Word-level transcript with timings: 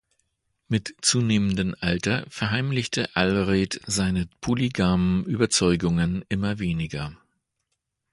Mit 0.67 0.95
zunehmendem 1.03 1.75
Alter 1.79 2.25
verheimlichte 2.27 3.15
Allred 3.15 3.81
seine 3.85 4.27
polygamen 4.39 5.25
Überzeugungen 5.25 6.25
immer 6.27 6.57
weniger. 6.57 7.15